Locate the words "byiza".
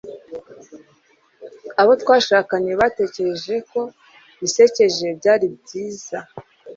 5.57-6.17